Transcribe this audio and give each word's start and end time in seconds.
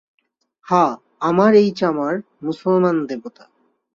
হাঁ, 0.67 0.91
আমার 1.19 1.51
এই 1.53 1.69
চামার 1.71 2.15
মুসলমান 2.41 2.95
দেবতা। 3.05 3.45